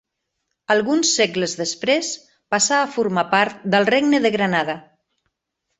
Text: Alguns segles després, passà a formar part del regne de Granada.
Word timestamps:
Alguns 0.75 1.11
segles 1.19 1.53
després, 1.61 2.11
passà 2.57 2.81
a 2.87 2.91
formar 2.97 3.27
part 3.39 3.65
del 3.77 3.91
regne 3.95 4.27
de 4.27 4.37
Granada. 4.39 4.83